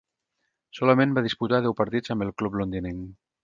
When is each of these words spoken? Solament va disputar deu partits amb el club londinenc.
Solament 0.79 1.13
va 1.19 1.25
disputar 1.27 1.61
deu 1.67 1.77
partits 1.85 2.15
amb 2.17 2.29
el 2.29 2.35
club 2.43 2.61
londinenc. 2.63 3.09